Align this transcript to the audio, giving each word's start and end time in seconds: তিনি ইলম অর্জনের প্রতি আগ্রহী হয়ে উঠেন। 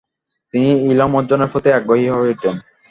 তিনি 0.53 0.69
ইলম 0.91 1.11
অর্জনের 1.19 1.51
প্রতি 1.51 1.69
আগ্রহী 1.77 2.05
হয়ে 2.09 2.33
উঠেন। 2.33 2.55